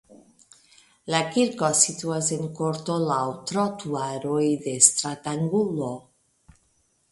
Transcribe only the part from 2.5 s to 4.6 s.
korto laŭ trotuaroj